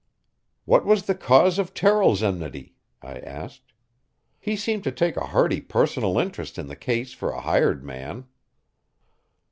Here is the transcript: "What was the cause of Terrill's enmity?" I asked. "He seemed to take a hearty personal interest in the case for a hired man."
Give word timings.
"What 0.65 0.83
was 0.83 1.03
the 1.03 1.13
cause 1.13 1.59
of 1.59 1.75
Terrill's 1.75 2.23
enmity?" 2.23 2.73
I 3.03 3.19
asked. 3.19 3.71
"He 4.39 4.55
seemed 4.55 4.83
to 4.85 4.91
take 4.91 5.15
a 5.15 5.27
hearty 5.27 5.61
personal 5.61 6.17
interest 6.17 6.57
in 6.57 6.65
the 6.65 6.75
case 6.75 7.13
for 7.13 7.29
a 7.29 7.41
hired 7.41 7.83
man." 7.83 8.25